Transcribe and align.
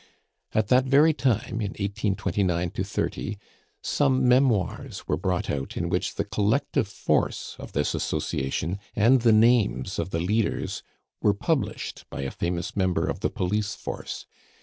At 0.53 0.69
that 0.69 0.85
very 0.85 1.13
time, 1.13 1.61
in 1.61 1.75
1829 1.79 2.71
30, 2.71 3.37
some 3.83 4.27
memoirs 4.27 5.07
were 5.07 5.15
brought 5.15 5.47
out 5.51 5.77
in 5.77 5.89
which 5.89 6.15
the 6.15 6.25
collective 6.25 6.87
force 6.87 7.55
of 7.59 7.73
this 7.73 7.93
association 7.93 8.79
and 8.95 9.21
the 9.21 9.31
names 9.31 9.99
of 9.99 10.09
the 10.09 10.19
leaders 10.19 10.81
were 11.21 11.35
published 11.35 12.05
by 12.09 12.21
a 12.21 12.31
famous 12.31 12.75
member 12.75 13.05
of 13.07 13.19
the 13.19 13.29
police 13.29 13.75
force. 13.75 14.25